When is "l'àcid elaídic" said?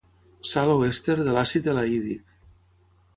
1.37-2.33